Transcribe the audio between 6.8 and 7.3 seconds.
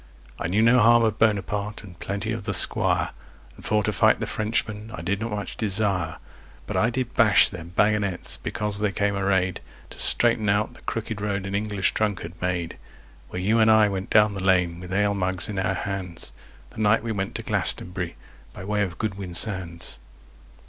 did